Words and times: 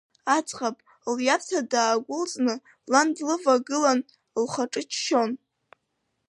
Аӡӷаб, 0.35 0.75
лиарҭа 1.17 1.59
даагәылҵны, 1.71 2.55
лан 2.91 3.07
длывагылан, 3.15 3.99
лхаҿы 4.43 4.81
ччон. 4.89 5.31